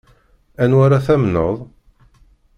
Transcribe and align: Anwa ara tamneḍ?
Anwa 0.63 0.81
ara 0.85 0.99
tamneḍ? 1.07 1.55